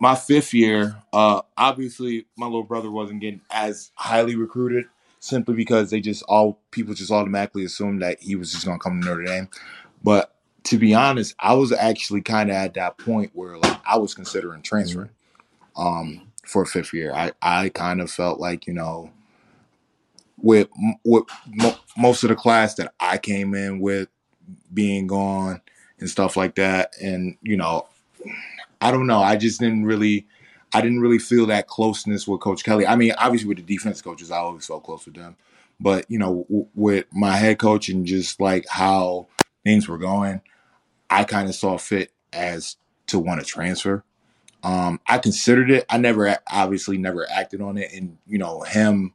[0.00, 4.86] my fifth year, uh, obviously my little brother wasn't getting as highly recruited
[5.20, 8.98] simply because they just all people just automatically assumed that he was just gonna come
[8.98, 9.50] to Notre Dame.
[10.02, 13.98] But to be honest, I was actually kind of at that point where like I
[13.98, 15.10] was considering transferring
[15.76, 17.12] um, for fifth year.
[17.12, 19.10] I I kind of felt like you know
[20.36, 20.68] with
[21.04, 24.08] with mo- most of the class that I came in with
[24.72, 25.60] being gone
[25.98, 27.86] and stuff like that, and you know,
[28.80, 29.20] I don't know.
[29.20, 30.26] I just didn't really,
[30.74, 32.86] I didn't really feel that closeness with Coach Kelly.
[32.86, 35.36] I mean, obviously with the defense coaches, I always felt close with them,
[35.80, 39.26] but you know, w- with my head coach and just like how
[39.64, 40.42] things were going,
[41.10, 42.76] I kind of saw fit as
[43.08, 44.04] to want to transfer.
[44.66, 45.86] Um, I considered it.
[45.88, 49.12] I never, obviously, never acted on it, and you know, him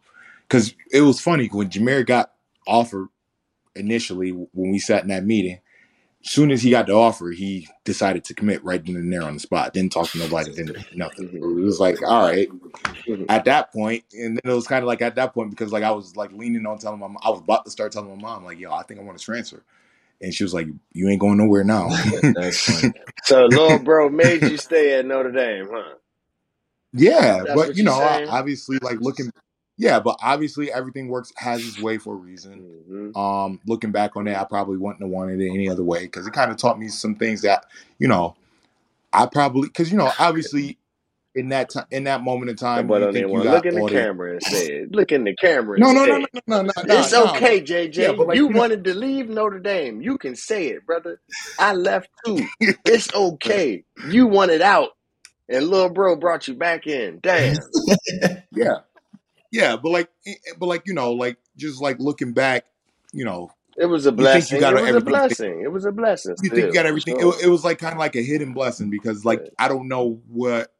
[0.47, 2.31] because it was funny when Jamir got
[2.65, 3.09] offered
[3.75, 5.59] initially when we sat in that meeting.
[6.23, 9.23] As soon as he got the offer, he decided to commit right then and there
[9.23, 9.73] on the spot.
[9.73, 10.53] Didn't talk to nobody.
[10.53, 11.29] Didn't nothing.
[11.33, 12.47] It was like, all right.
[13.27, 15.83] At that point, and then it was kind of like at that point because like
[15.83, 18.21] I was like leaning on telling my mom, I was about to start telling my
[18.21, 19.63] mom like, yo, I think I want to transfer,
[20.21, 21.89] and she was like, you ain't going nowhere now.
[23.23, 25.95] So, little bro made you stay at Notre Dame, huh?
[26.93, 28.27] Yeah, That's but you know, saying?
[28.29, 29.31] obviously, like looking,
[29.77, 32.83] yeah, but obviously everything works has its way for a reason.
[32.87, 36.01] hmm Um, looking back on it, I probably wouldn't have wanted it any other way
[36.01, 37.65] because it kind of taught me some things that
[37.97, 38.35] you know,
[39.13, 40.77] I probably because you know, obviously,
[41.35, 43.75] in that time, in that moment in time, boy you think you got look in
[43.75, 44.85] the all camera and say.
[44.89, 47.65] Look in the camera no, no, no, no, no, no, no, It's no, okay, no.
[47.65, 47.95] JJ.
[47.95, 50.01] Yeah, but like you you wanted to leave Notre Dame.
[50.01, 51.21] You can say it, brother.
[51.57, 52.45] I left too.
[52.59, 53.83] It's okay.
[54.09, 54.89] You wanted out,
[55.47, 57.19] and little bro brought you back in.
[57.21, 57.57] Damn.
[58.51, 58.79] yeah,
[59.51, 62.65] yeah, but like, eh, eh, but like you know, like just like looking back,
[63.13, 64.59] you know, It was a you you blessing.
[64.59, 65.61] got It was a blessing.
[65.61, 66.35] It was a blessing.
[66.43, 67.15] you think you got everything.
[67.19, 69.49] It, it was like kind of like a hidden blessing because like.
[69.57, 70.73] I don't know what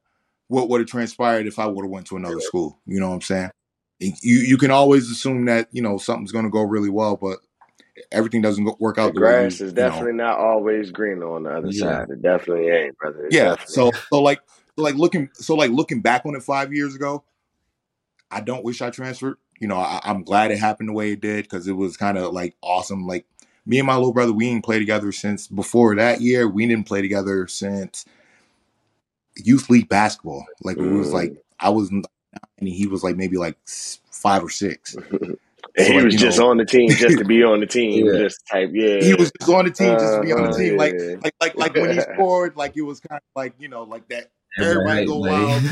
[0.52, 2.80] what would have transpired if I would have went to another school.
[2.86, 3.52] You know what I'm saying?
[4.00, 7.40] You you can always assume that you know something's going to go really well, but
[8.12, 9.92] everything doesn't go, work The out the way you grass is you know.
[9.92, 12.02] definitely not always green on the other Yeah.
[12.02, 12.10] side.
[12.10, 13.28] It definitely ain't, brother.
[13.28, 13.56] It Yeah.
[13.56, 13.66] definitely.
[13.68, 14.42] So so like
[14.78, 17.24] so like looking so like looking back on it five years ago,
[18.30, 19.38] I don't wish I transferred.
[19.60, 22.18] You know, I, I'm glad it happened the way it did because it was kind
[22.18, 23.08] of like awesome.
[23.08, 23.26] Like
[23.66, 26.48] me and my little brother, we didn't play together since before that year.
[26.48, 28.06] We didn't play together since
[29.38, 30.50] youth league basketball.
[30.64, 31.40] Like it was like Mm.
[31.60, 32.06] I was and
[32.70, 33.58] he was like maybe like
[34.12, 34.98] five or six.
[35.78, 37.68] And So he like was just know, on the team just to be on the
[37.68, 38.14] team, Yeah.
[38.14, 39.00] just type, yeah.
[39.00, 40.78] he was just on the team just to be on Uh the huh, team.
[40.78, 41.16] Like yeah.
[41.24, 44.08] like like like when he scored, like it was kind of like you know like
[44.10, 44.32] that.
[44.60, 45.64] Everybody Everybody go wild.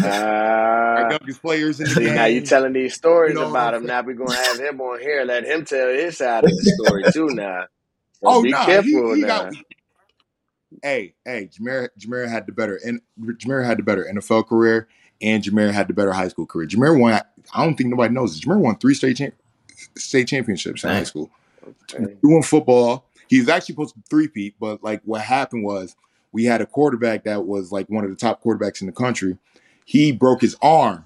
[0.96, 2.44] like Our Ah, players in the see, now you game.
[2.44, 2.96] telling these
[3.26, 3.86] You stories know about him.
[3.86, 3.88] saying?
[3.88, 7.06] Now we're gonna have him on here, let him tell his side of the story
[7.06, 7.32] too.
[7.32, 7.66] Now,
[8.14, 9.26] so Oh be nah, he careful he now.
[9.26, 9.54] got.
[10.84, 14.88] Hey hey, Jamir Jamir had the better and Jamir had the better NFL career,
[15.22, 16.68] and Jamir had the better high school career.
[16.68, 17.14] Jamir won.
[17.54, 18.34] I don't think nobody knows.
[18.34, 18.46] This.
[18.46, 19.34] Jamir won three state champ,
[19.98, 21.32] state championships in high school.
[21.94, 22.16] Okay.
[22.22, 25.96] Doing football, he's actually supposed to three-peat, but like what happened was
[26.32, 29.38] we had a quarterback that was like one of the top quarterbacks in the country.
[29.86, 31.06] He broke his arm,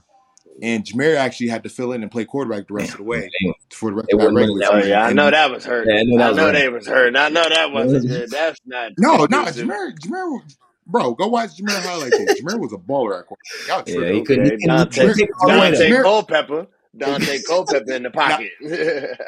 [0.61, 3.29] and Jamir actually had to fill in and play quarterback the rest of the way
[3.71, 4.81] for the rest of that wouldn't regular that Oh one.
[4.81, 4.91] season.
[4.91, 5.87] yeah, I know that was hurt.
[5.87, 6.51] Yeah, I know that I was know right.
[6.53, 7.15] they was hurt.
[7.15, 8.29] I know that wasn't good.
[8.29, 9.67] That's not no, no, conducive.
[9.67, 10.39] Jamir, Jamir,
[10.87, 12.29] bro, go watch Jamir highlight tape.
[12.29, 13.67] Jamir was a baller at quarterback.
[13.67, 14.15] Y'all Yeah, tripping.
[14.15, 14.45] he couldn't.
[14.45, 14.61] He Okay.
[14.61, 15.89] He Daunte couldn't take all the way Jamir.
[15.99, 16.67] Daunte Culpepper.
[16.97, 18.51] Daunte Culpepper in the pocket.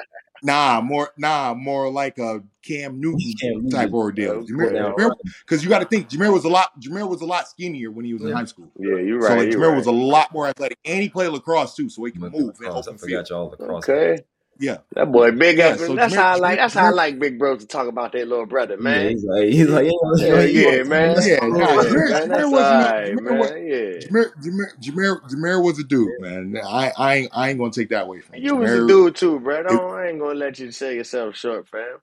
[0.44, 3.70] Nah, more nah, more like a Cam Newton Cam Newton.
[3.70, 4.32] type ordeal.
[4.32, 4.52] Okay.
[4.54, 6.78] Jamir, because you got to think Jamir was a lot.
[6.80, 8.36] Jamir was a lot skinnier when he was in Yeah.
[8.36, 8.70] high school.
[8.78, 9.38] Yeah, you're so right.
[9.40, 9.78] like you're Jamir right.
[9.78, 12.40] was a lot more athletic, and he played lacrosse too, so he can move through
[12.50, 12.88] and lacrosse.
[12.88, 13.30] I open field.
[13.30, 13.90] y'all lacrosse.
[13.90, 14.24] Okay.
[14.58, 15.80] Yeah, That boy big Yeah, up.
[15.80, 16.58] so that's Jamir- how I like.
[16.60, 19.10] That's how I like big bros to talk about their little brother, Yeah, man.
[19.12, 19.86] he's like, he's like,
[20.18, 21.16] yeah, Yeah, he yeah, was- man.
[21.22, 21.78] Yeah, Yeah, nah, man.
[21.78, 23.68] Jamir- That's Jamir all wasn't a- right, Jamir was- man.
[23.68, 25.32] Yeah.
[25.34, 26.58] Jamir, was a dude, man.
[26.66, 28.44] I, I, ain't, I ain't gonna take that away from him.
[28.44, 29.64] You was a Jamir- dude too, bro.
[29.64, 31.98] Don't, I ain't gonna let you sell yourself short, fam.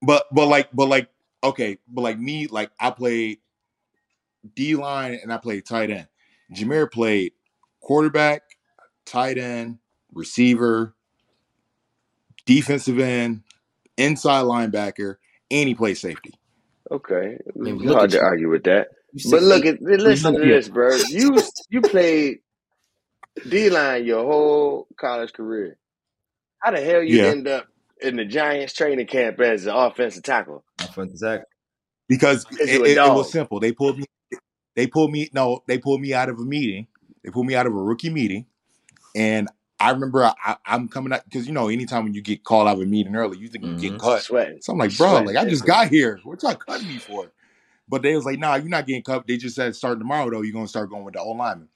[0.00, 1.08] But but like but like
[1.44, 3.38] okay, but like me, like I played
[4.54, 6.06] D line and I played tight end.
[6.54, 7.32] Jamir played
[7.80, 8.42] quarterback,
[9.04, 9.78] tight end,
[10.14, 10.94] receiver,
[12.48, 13.42] defensive end,
[13.98, 15.16] inside linebacker,
[15.50, 16.34] and he played safety.
[16.90, 18.22] Okay, mean, it's look hard to you.
[18.22, 18.88] argue with that.
[19.30, 20.96] But look at listen to this, bro.
[21.10, 21.38] You
[21.70, 22.38] you played
[23.48, 25.76] D line your whole college career.
[26.60, 27.30] How the hell you Yeah.
[27.30, 27.66] end up
[28.00, 30.64] in the Giants training camp as an offensive tackle?
[30.80, 31.46] offensive tackle.
[32.08, 33.60] Because Because it, it- it was simple.
[33.60, 34.06] They pulled me
[34.74, 36.86] they pulled me no, they pulled me out of a meeting.
[37.24, 38.46] They pulled me out of a rookie meeting.
[39.14, 39.48] And
[39.80, 42.68] I remember I, I, I'm coming out because you know, anytime when you get called
[42.68, 44.00] out of a meeting early, you think you get Mhm.
[44.00, 44.22] cut.
[44.22, 44.58] Sweating.
[44.60, 46.20] So I'm like, bro, Sweat like I just got here.
[46.24, 47.30] What y'all cutting me for?
[47.88, 49.26] But they was like, nah, you're not getting cut.
[49.26, 51.68] They just said starting tomorrow though, you're gonna start going with the old lineman.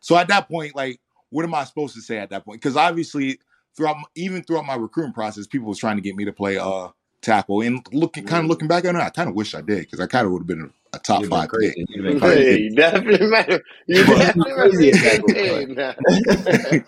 [0.00, 2.60] So at that point, like, what am I supposed to say at that point?
[2.60, 3.40] Because obviously,
[3.76, 6.88] throughout even throughout my recruiting process, people was trying to get me to play uh
[7.22, 7.62] tackle.
[7.62, 9.98] And looking kind of looking back at it, I kind of wish I did because
[9.98, 11.74] I kind of would have been a, a top You'd have five been pick.
[11.74, 11.86] crazy.
[11.88, 12.62] You'd have been Probably Yeah, crazy.
[12.62, 13.62] you definitely might.
[13.88, 15.94] You But- definitely Crazy might tackle be now.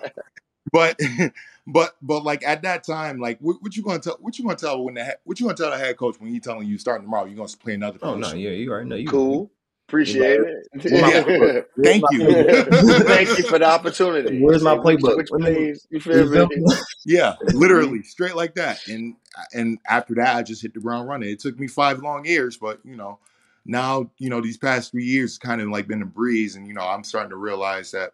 [0.72, 0.98] But
[1.66, 4.16] but but like at that time, like what, what you gonna tell?
[4.20, 6.30] What you gonna tell when the he- what you gonna tell the head coach when
[6.30, 7.26] he telling you starting tomorrow?
[7.26, 8.38] You gonna play another Oh no, position?
[8.40, 8.96] yeah, you already know.
[8.96, 9.50] You Cool.
[9.88, 10.40] Appreciate
[10.74, 11.24] Yeah.
[11.24, 11.70] it.
[11.82, 12.26] Thank you.
[13.04, 14.38] Thank you for the opportunity.
[14.38, 15.16] Where's my See which- playbook?
[15.16, 15.86] Which Let plays?
[15.90, 16.62] You feel me?
[17.06, 18.86] Yeah, literally straight like that.
[18.86, 19.16] And
[19.54, 21.30] and after that, I just hit the ground running.
[21.30, 23.18] It took me five long years, but you know,
[23.64, 26.66] now you know these past three years it's kind of like been a breeze, and
[26.68, 28.12] you know I'm starting to realize that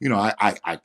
[0.00, 0.80] you know I I I,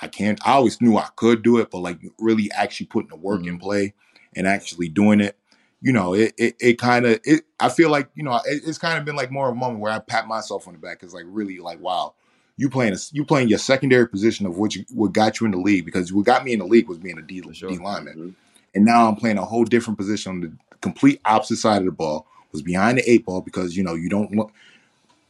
[0.00, 0.40] I can't.
[0.46, 3.58] I always knew I could do it, but like really actually putting the work in
[3.58, 3.94] play
[4.34, 5.36] and actually doing it.
[5.80, 7.44] You know, it it, it kind of it.
[7.60, 9.80] I feel like you know it, it's kind of been like more of a moment
[9.80, 11.02] where I pat myself on the back.
[11.02, 12.14] It's like really like wow,
[12.56, 15.50] you playing a, you playing your secondary position of what you what got you in
[15.50, 17.68] the league because what got me in the league was being a D, sure.
[17.68, 18.34] D lineman, Mhm.
[18.74, 21.92] and now I'm playing a whole different position on the complete opposite side of the
[21.92, 22.26] ball.
[22.52, 24.52] Was behind the eight ball because you know you don't look.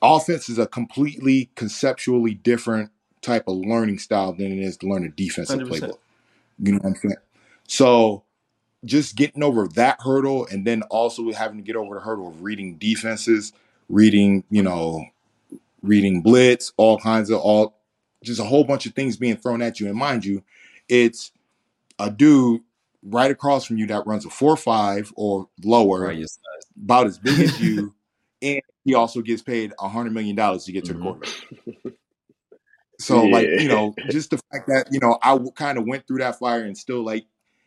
[0.02, 2.90] Offense is a completely conceptually different
[3.22, 5.68] type of learning style than it is to learn a defensive 100%.
[5.68, 5.98] playbook.
[6.58, 7.16] You know what I'm saying?
[7.66, 8.24] So
[8.84, 12.42] just getting over that hurdle and then also having to get over the hurdle of
[12.42, 13.52] reading defenses,
[13.88, 15.04] reading, you know,
[15.82, 17.74] reading blitz, all kinds of all
[18.22, 19.86] just a whole bunch of things being thrown at you.
[19.88, 20.42] And mind you,
[20.88, 21.32] it's
[21.98, 22.60] a dude
[23.02, 26.38] right across from you that runs a four five or lower, Right, yes.
[26.80, 27.94] about as big as you,
[28.42, 31.02] and he also gets paid a hundred million dollars to get to the Mhm.
[31.02, 31.94] quarterback.
[33.02, 36.18] So like you know, just the fact that you know I kind of went through
[36.18, 37.24] that fire and still like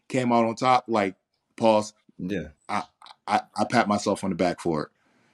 [0.08, 0.86] came out on top.
[0.88, 1.15] Like
[1.56, 2.50] pause, Yeah.
[3.28, 4.89] I, I pat myself on the back for it.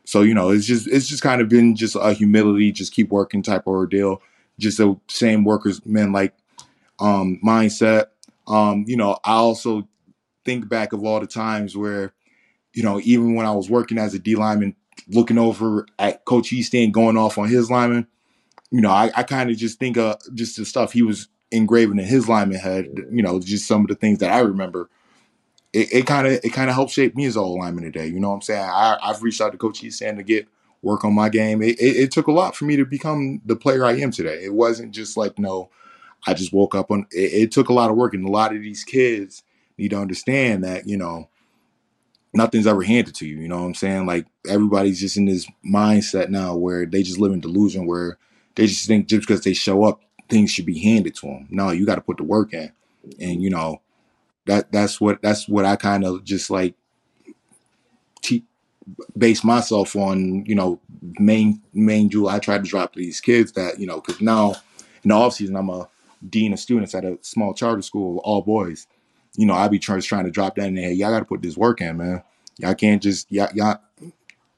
[0.05, 3.09] So you know, it's just it's just kind of been just a humility, just keep
[3.09, 4.21] working type of ordeal.
[4.59, 6.33] Just the same workers men like
[6.99, 8.07] um mindset.
[8.47, 9.87] Um, you know, I also
[10.43, 12.13] think back of all the times where,
[12.73, 14.75] you know, even when I was working as a D lineman,
[15.07, 18.07] looking over at Coach Hiestand going off on his lineman,
[18.71, 21.99] you know, I, I kind of just think of just the stuff he was engraving
[21.99, 24.89] in his lineman head, you know, just some of the things that I remember.
[25.73, 28.05] It kind of it kind of helped shape me as a whole lineman today.
[28.05, 28.61] You know what I'm saying?
[28.61, 30.45] I, I've reached out to Coach Hiestand to get
[30.81, 31.61] work on my game.
[31.61, 34.43] It, it, it took a lot for me to become the player I am today.
[34.43, 35.69] It wasn't just like no,
[36.27, 37.07] I just woke up on.
[37.11, 39.43] It, it took a lot of work, and a lot of these kids
[39.77, 41.29] need to understand that you know
[42.33, 43.37] nothing's ever handed to you.
[43.37, 44.05] You know what I'm saying?
[44.05, 48.17] Like everybody's just in this mindset now where they just live in delusion where
[48.55, 51.47] they just think just because they show up, things should be handed to them.
[51.49, 52.71] No, you got to put the work in,
[53.19, 53.81] and you know
[54.45, 56.75] that that's what that's what I kind of just like
[58.21, 58.45] te-
[59.17, 60.45] base myself on.
[60.45, 60.79] You know,
[61.19, 64.55] main main jewel I try to drop to these kids that you know because now
[65.03, 65.87] in the off season I'm a
[66.29, 68.87] dean of students at a small charter school, all boys.
[69.35, 70.91] You know, I be trying trying to drop that in there.
[70.91, 72.21] Y'all got to put this work in, man.
[72.57, 73.79] Y'all can't just y'all, y'all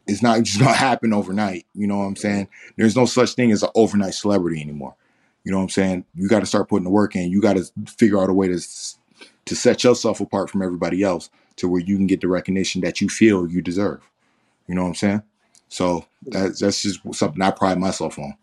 [0.08, 1.66] it's not just gonna happen overnight.
[1.74, 2.48] You know what I'm saying?
[2.78, 4.96] There's no such thing as an overnight celebrity anymore.
[5.44, 6.06] You know what I'm saying?
[6.16, 7.30] You got to start putting the work in.
[7.32, 7.66] You got to
[7.98, 8.60] figure out a way to
[9.46, 13.02] to set yourself apart from everybody else to where you can get the recognition that
[13.02, 14.02] you feel you deserve.
[14.68, 15.24] You know what I'm saying?
[15.70, 18.36] So that's that's just something I pride myself on.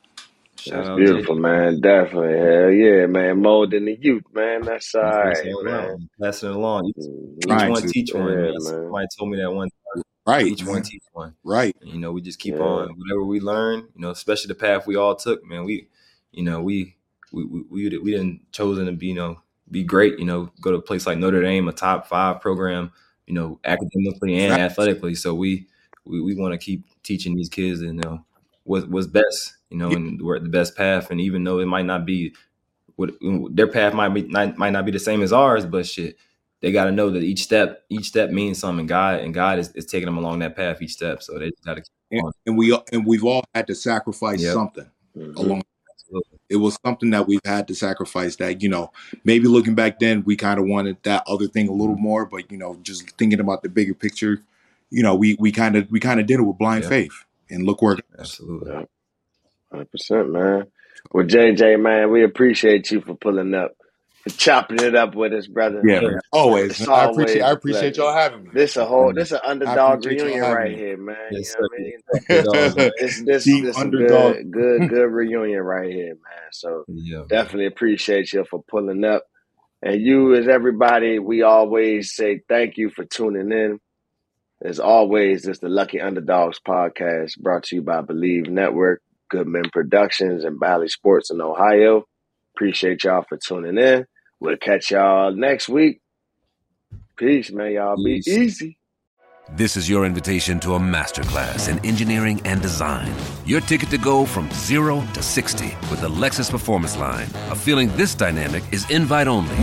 [0.56, 1.40] Shout That's beautiful, JJ.
[1.40, 1.80] man.
[1.80, 2.38] Definitely.
[2.38, 3.40] Hell yeah, man.
[3.40, 4.62] Molding the youth, man.
[4.64, 6.10] That's all That's what right, man.
[6.20, 6.92] Passing it along.
[6.98, 7.88] Mm, each, each one to.
[7.88, 8.52] teach one, Yeah, man.
[8.58, 8.84] man.
[8.84, 10.02] Somebody told me that one time.
[10.26, 10.46] Right.
[10.46, 11.34] Each one teach one.
[11.44, 11.76] Right.
[11.80, 12.62] And, you know, we just keep Yeah.
[12.70, 13.78] on whatever we learn.
[13.94, 15.64] You know, especially the path we all took, man.
[15.64, 15.88] We,
[16.32, 16.96] you know, we
[17.32, 20.18] we we we, we didn't chosen to be you know be great.
[20.18, 22.92] You know, go to a place like Notre Dame, a top five program.
[23.26, 24.60] You know, academically and Right.
[24.68, 25.14] athletically.
[25.14, 25.68] So we
[26.04, 28.24] we, we want to keep teaching these kids, you know,
[28.64, 29.56] what what's best.
[29.70, 29.96] You know, Yeah.
[29.96, 31.10] and we're the best path.
[31.12, 32.34] And even though it might not be
[32.96, 33.10] what
[33.56, 36.16] their path might be not, might not be the same as ours, but shit,
[36.60, 38.86] they got to know that each step each step means something.
[38.86, 41.22] God and God is, is taking them along that path each step.
[41.22, 42.32] So they got to keep And, on.
[42.46, 44.52] and we and we've all had to sacrifice Yep.
[44.54, 45.36] something Mhm.
[45.36, 45.62] along.
[46.48, 48.34] It was something that we've had to sacrifice.
[48.36, 48.90] That you know,
[49.24, 52.26] maybe looking back then, we kind of wanted that other thing a little more.
[52.26, 54.42] But you know, just thinking about the bigger picture,
[54.90, 56.88] you know, we we kind of we kind of did it with blind Yeah.
[56.90, 57.94] faith, and look where.
[57.94, 58.04] it.
[58.18, 58.72] Absolutely.
[58.72, 58.82] Yeah.
[59.72, 60.66] 100%, man.
[61.12, 63.79] Well, JJ, man, we appreciate you for pulling up, for
[64.28, 65.82] chopping it up with us, brother.
[65.84, 66.20] Yeah, man.
[66.32, 66.72] Always.
[66.72, 66.90] It's man.
[66.90, 68.00] I appreciate always I a appreciate pleasure.
[68.02, 68.50] y'all having me.
[68.52, 69.18] This a whole, mm-hmm.
[69.18, 70.76] this an underdog reunion right me.
[70.76, 71.16] here, man.
[71.30, 72.48] Yes, you know what I mean?
[72.48, 72.92] Underdog.
[72.98, 74.34] This, this, Team this a underdog.
[74.34, 76.48] good, good, good reunion right here, man.
[76.52, 77.18] So Yeah.
[77.18, 77.26] man.
[77.28, 79.24] definitely appreciate you for pulling up.
[79.82, 83.80] And you, as everybody, we always say thank you for tuning in.
[84.62, 90.44] As always, it's the Lucky Underdogs podcast brought to you by Believe Network, Goodman Productions,
[90.44, 92.04] and Valley Sports in Ohio.
[92.60, 94.04] Appreciate y'all for tuning in.
[94.38, 96.02] We'll catch y'all next week.
[97.16, 97.72] Peace, man.
[97.72, 98.28] Y'all be Peace.
[98.28, 98.78] easy.
[99.52, 103.14] This is your invitation to a masterclass in engineering and design.
[103.46, 107.28] Your ticket to go from zero to 60 with the Lexus Performance Line.
[107.48, 109.56] A feeling this dynamic is invite only.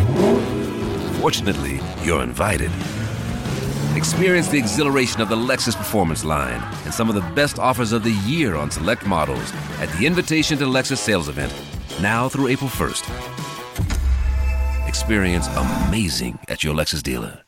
[1.22, 2.72] Fortunately, you're invited.
[3.96, 8.04] Experience the exhilaration of the Lexus Performance Line and some of the best offers of
[8.04, 11.54] the year on select models at the Invitation to Lexus sales event,
[12.02, 13.08] now through April 1st.
[14.88, 17.47] Experience amazing at your Lexus dealer.